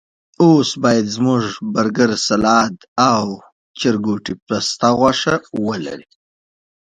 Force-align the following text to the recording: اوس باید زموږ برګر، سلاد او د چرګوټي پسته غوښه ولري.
اوس 0.43 0.69
باید 0.83 1.05
زموږ 1.15 1.43
برګر، 1.73 2.11
سلاد 2.27 2.75
او 3.11 3.25
د 3.39 3.41
چرګوټي 3.79 4.33
پسته 4.47 4.89
غوښه 4.97 5.35
ولري. 5.67 6.07